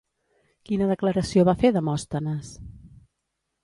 [0.69, 2.53] Quina declaració va fer Demòstenes?